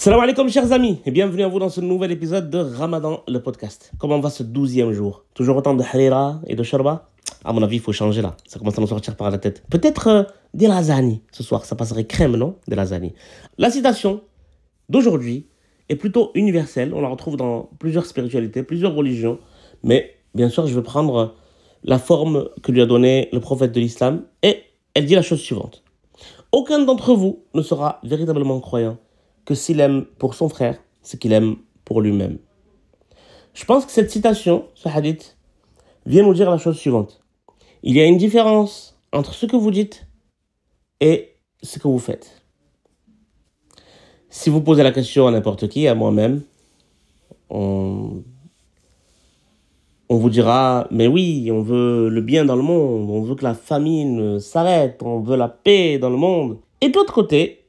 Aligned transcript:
Salam 0.00 0.18
alaikum 0.18 0.48
chers 0.48 0.72
amis 0.72 0.98
et 1.04 1.10
bienvenue 1.10 1.42
à 1.42 1.48
vous 1.48 1.58
dans 1.58 1.68
ce 1.68 1.82
nouvel 1.82 2.10
épisode 2.10 2.48
de 2.48 2.56
Ramadan 2.56 3.22
le 3.28 3.38
podcast. 3.42 3.92
Comment 3.98 4.18
va 4.18 4.30
ce 4.30 4.42
douzième 4.42 4.92
jour? 4.92 5.26
Toujours 5.34 5.58
autant 5.58 5.74
de 5.74 5.82
harira 5.82 6.40
et 6.46 6.56
de 6.56 6.62
sharba 6.62 7.10
À 7.44 7.52
mon 7.52 7.62
avis, 7.62 7.76
il 7.76 7.82
faut 7.82 7.92
changer 7.92 8.22
là. 8.22 8.34
Ça 8.46 8.58
commence 8.58 8.78
à 8.78 8.80
nous 8.80 8.86
sortir 8.86 9.14
par 9.14 9.30
la 9.30 9.36
tête. 9.36 9.62
Peut-être 9.68 10.06
euh, 10.06 10.22
des 10.54 10.68
lasagnes 10.68 11.18
ce 11.32 11.42
soir. 11.42 11.66
Ça 11.66 11.76
passerait 11.76 12.06
crème, 12.06 12.34
non? 12.36 12.56
Des 12.66 12.76
lasagnes. 12.76 13.12
La 13.58 13.70
citation 13.70 14.22
d'aujourd'hui 14.88 15.48
est 15.90 15.96
plutôt 15.96 16.30
universelle. 16.34 16.94
On 16.94 17.02
la 17.02 17.08
retrouve 17.08 17.36
dans 17.36 17.68
plusieurs 17.78 18.06
spiritualités, 18.06 18.62
plusieurs 18.62 18.94
religions. 18.94 19.38
Mais 19.82 20.14
bien 20.34 20.48
sûr, 20.48 20.66
je 20.66 20.74
vais 20.74 20.82
prendre 20.82 21.34
la 21.84 21.98
forme 21.98 22.48
que 22.62 22.72
lui 22.72 22.80
a 22.80 22.86
donnée 22.86 23.28
le 23.34 23.40
prophète 23.40 23.72
de 23.72 23.80
l'islam. 23.80 24.22
Et 24.42 24.62
elle 24.94 25.04
dit 25.04 25.14
la 25.14 25.20
chose 25.20 25.40
suivante. 25.40 25.82
Aucun 26.52 26.78
d'entre 26.86 27.12
vous 27.12 27.44
ne 27.52 27.60
sera 27.60 28.00
véritablement 28.02 28.60
croyant 28.60 28.96
que 29.44 29.54
s'il 29.54 29.80
aime 29.80 30.04
pour 30.18 30.34
son 30.34 30.48
frère 30.48 30.78
ce 31.02 31.16
qu'il 31.16 31.32
aime 31.32 31.56
pour 31.84 32.00
lui-même. 32.00 32.38
Je 33.54 33.64
pense 33.64 33.84
que 33.84 33.92
cette 33.92 34.10
citation, 34.10 34.66
ce 34.74 34.88
hadith, 34.88 35.36
vient 36.06 36.22
nous 36.22 36.34
dire 36.34 36.50
la 36.50 36.58
chose 36.58 36.76
suivante. 36.76 37.22
Il 37.82 37.96
y 37.96 38.00
a 38.00 38.06
une 38.06 38.16
différence 38.16 38.98
entre 39.12 39.34
ce 39.34 39.46
que 39.46 39.56
vous 39.56 39.70
dites 39.70 40.06
et 41.00 41.36
ce 41.62 41.78
que 41.78 41.88
vous 41.88 41.98
faites. 41.98 42.42
Si 44.28 44.50
vous 44.50 44.60
posez 44.60 44.82
la 44.82 44.92
question 44.92 45.26
à 45.26 45.30
n'importe 45.30 45.68
qui, 45.68 45.88
à 45.88 45.94
moi-même, 45.94 46.42
on, 47.48 48.22
on 50.08 50.16
vous 50.16 50.30
dira, 50.30 50.86
mais 50.90 51.08
oui, 51.08 51.50
on 51.52 51.62
veut 51.62 52.08
le 52.08 52.20
bien 52.20 52.44
dans 52.44 52.56
le 52.56 52.62
monde, 52.62 53.10
on 53.10 53.22
veut 53.22 53.34
que 53.34 53.44
la 53.44 53.54
famine 53.54 54.38
s'arrête, 54.38 55.02
on 55.02 55.20
veut 55.20 55.36
la 55.36 55.48
paix 55.48 55.98
dans 55.98 56.10
le 56.10 56.16
monde. 56.16 56.58
Et 56.80 56.90
d'autre 56.90 57.12
côté, 57.12 57.59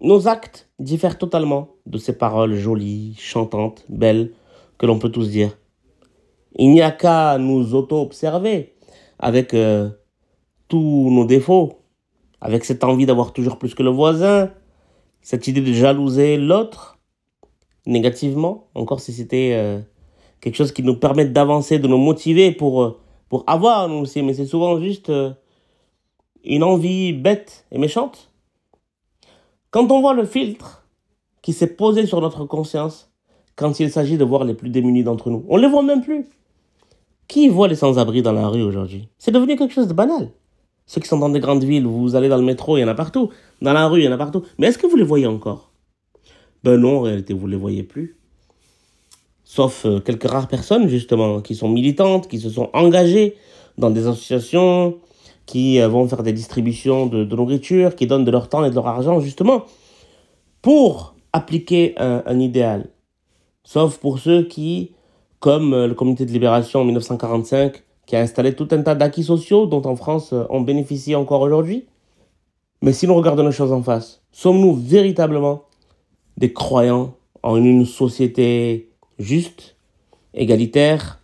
nos 0.00 0.28
actes 0.28 0.68
diffèrent 0.78 1.18
totalement 1.18 1.70
de 1.86 1.98
ces 1.98 2.16
paroles 2.16 2.54
jolies, 2.54 3.14
chantantes, 3.18 3.84
belles, 3.88 4.32
que 4.78 4.86
l'on 4.86 4.98
peut 4.98 5.10
tous 5.10 5.30
dire. 5.30 5.56
Il 6.56 6.70
n'y 6.70 6.82
a 6.82 6.90
qu'à 6.90 7.38
nous 7.38 7.74
auto-observer 7.74 8.74
avec 9.18 9.54
euh, 9.54 9.90
tous 10.68 11.10
nos 11.10 11.24
défauts, 11.24 11.80
avec 12.40 12.64
cette 12.64 12.84
envie 12.84 13.06
d'avoir 13.06 13.32
toujours 13.32 13.58
plus 13.58 13.74
que 13.74 13.82
le 13.82 13.90
voisin, 13.90 14.50
cette 15.22 15.46
idée 15.48 15.60
de 15.60 15.72
jalouser 15.72 16.36
l'autre 16.36 16.98
négativement, 17.86 18.68
encore 18.74 19.00
si 19.00 19.12
c'était 19.12 19.52
euh, 19.54 19.80
quelque 20.40 20.56
chose 20.56 20.72
qui 20.72 20.82
nous 20.82 20.96
permet 20.96 21.24
d'avancer, 21.24 21.78
de 21.78 21.88
nous 21.88 21.98
motiver 21.98 22.52
pour, 22.52 22.82
euh, 22.82 23.00
pour 23.28 23.44
avoir 23.46 23.88
nous 23.88 24.00
aussi, 24.00 24.22
mais 24.22 24.34
c'est 24.34 24.46
souvent 24.46 24.78
juste 24.80 25.10
une 26.44 26.62
envie 26.62 27.12
bête 27.12 27.66
et 27.72 27.78
méchante 27.78 28.30
quand 29.76 29.92
on 29.92 30.00
voit 30.00 30.14
le 30.14 30.24
filtre 30.24 30.86
qui 31.42 31.52
s'est 31.52 31.66
posé 31.66 32.06
sur 32.06 32.22
notre 32.22 32.46
conscience, 32.46 33.10
quand 33.56 33.78
il 33.78 33.90
s'agit 33.90 34.16
de 34.16 34.24
voir 34.24 34.44
les 34.44 34.54
plus 34.54 34.70
démunis 34.70 35.04
d'entre 35.04 35.28
nous, 35.28 35.44
on 35.50 35.58
ne 35.58 35.62
les 35.64 35.68
voit 35.68 35.82
même 35.82 36.00
plus. 36.00 36.24
Qui 37.28 37.50
voit 37.50 37.68
les 37.68 37.74
sans-abri 37.74 38.22
dans 38.22 38.32
la 38.32 38.48
rue 38.48 38.62
aujourd'hui? 38.62 39.10
C'est 39.18 39.32
devenu 39.32 39.54
quelque 39.54 39.74
chose 39.74 39.86
de 39.86 39.92
banal. 39.92 40.30
Ceux 40.86 41.02
qui 41.02 41.08
sont 41.08 41.18
dans 41.18 41.28
des 41.28 41.40
grandes 41.40 41.62
villes, 41.62 41.86
vous 41.86 42.16
allez 42.16 42.30
dans 42.30 42.38
le 42.38 42.42
métro, 42.42 42.78
il 42.78 42.80
y 42.80 42.84
en 42.84 42.88
a 42.88 42.94
partout. 42.94 43.28
Dans 43.60 43.74
la 43.74 43.86
rue, 43.86 44.00
il 44.00 44.06
y 44.06 44.08
en 44.08 44.12
a 44.12 44.16
partout. 44.16 44.44
Mais 44.56 44.68
est-ce 44.68 44.78
que 44.78 44.86
vous 44.86 44.96
les 44.96 45.04
voyez 45.04 45.26
encore? 45.26 45.70
Ben 46.64 46.78
non, 46.78 47.00
en 47.00 47.02
réalité, 47.02 47.34
vous 47.34 47.46
ne 47.46 47.52
les 47.52 47.58
voyez 47.58 47.82
plus. 47.82 48.16
Sauf 49.44 49.84
euh, 49.84 50.00
quelques 50.00 50.30
rares 50.30 50.48
personnes, 50.48 50.88
justement, 50.88 51.42
qui 51.42 51.54
sont 51.54 51.68
militantes, 51.68 52.28
qui 52.28 52.40
se 52.40 52.48
sont 52.48 52.70
engagées 52.72 53.36
dans 53.76 53.90
des 53.90 54.06
associations, 54.06 54.96
qui 55.46 55.80
euh, 55.80 55.88
vont 55.88 56.06
faire 56.08 56.22
des 56.22 56.32
distributions 56.32 57.06
de, 57.06 57.24
nourriture, 57.24 57.94
qui 57.94 58.06
donnent 58.06 58.24
de 58.24 58.30
leur 58.30 58.48
temps 58.48 58.64
et 58.64 58.70
de 58.70 58.74
leur 58.74 58.88
argent 58.88 59.20
justement 59.20 59.64
pour 60.60 61.14
appliquer 61.32 61.94
un, 61.98 62.40
idéal. 62.40 62.88
Sauf 63.62 63.98
pour 63.98 64.18
ceux 64.18 64.44
qui, 64.44 64.92
comme 65.38 65.72
euh, 65.72 65.86
le 65.86 65.94
comité 65.94 66.26
de 66.26 66.32
libération 66.32 66.80
en 66.80 66.84
1945, 66.84 67.82
qui 68.06 68.16
a 68.16 68.20
installé 68.20 68.54
tout 68.54 68.68
un 68.70 68.82
tas 68.82 68.94
d'acquis 68.94 69.24
sociaux 69.24 69.66
dont 69.66 69.82
en 69.82 69.96
France 69.96 70.32
euh, 70.32 70.44
on 70.50 70.60
bénéficie 70.60 71.14
encore 71.14 71.42
aujourd'hui. 71.42 71.86
Mais 72.82 72.92
si 72.92 73.06
nous 73.06 73.14
regardons 73.14 73.46
les 73.46 73.52
choses 73.52 73.72
en 73.72 73.82
face, 73.82 74.22
sommes-nous 74.32 74.74
véritablement 74.74 75.62
des 76.36 76.52
croyants 76.52 77.14
en 77.42 77.56
une 77.56 77.86
société 77.86 78.90
juste, 79.18 79.76
égalitaire, 80.34 81.20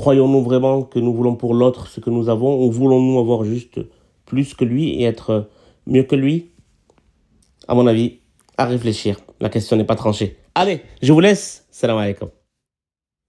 Croyons-nous 0.00 0.42
vraiment 0.42 0.80
que 0.80 0.98
nous 0.98 1.12
voulons 1.12 1.36
pour 1.36 1.52
l'autre 1.52 1.86
ce 1.86 2.00
que 2.00 2.08
nous 2.08 2.30
avons 2.30 2.64
ou 2.64 2.72
voulons-nous 2.72 3.18
avoir 3.18 3.44
juste 3.44 3.80
plus 4.24 4.54
que 4.54 4.64
lui 4.64 4.94
et 4.94 5.02
être 5.02 5.50
mieux 5.86 6.04
que 6.04 6.16
lui? 6.16 6.52
À 7.68 7.74
mon 7.74 7.86
avis, 7.86 8.20
à 8.56 8.64
réfléchir. 8.64 9.20
La 9.40 9.50
question 9.50 9.76
n'est 9.76 9.84
pas 9.84 9.96
tranchée. 9.96 10.38
Allez, 10.54 10.80
je 11.02 11.12
vous 11.12 11.20
laisse. 11.20 11.66
Salam 11.70 11.98
alaikum. 11.98 12.30